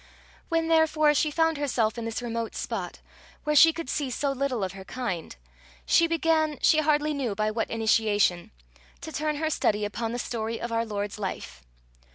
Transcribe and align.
When, 0.49 0.67
therefore, 0.67 1.13
she 1.13 1.29
found 1.29 1.59
herself 1.59 1.95
in 1.95 2.05
this 2.05 2.23
remote 2.23 2.55
spot, 2.55 3.01
where 3.43 3.55
she 3.55 3.71
could 3.71 3.87
see 3.87 4.09
so 4.09 4.31
little 4.31 4.63
of 4.63 4.71
her 4.71 4.83
kind, 4.83 5.35
she 5.85 6.07
began, 6.07 6.57
she 6.59 6.79
hardly 6.79 7.13
knew 7.13 7.35
by 7.35 7.51
what 7.51 7.69
initiation, 7.69 8.49
to 9.01 9.11
turn 9.11 9.35
her 9.35 9.51
study 9.51 9.85
upon 9.85 10.11
the 10.11 10.17
story 10.17 10.59
of 10.59 10.71
our 10.71 10.87
Lord's 10.87 11.19
life. 11.19 11.61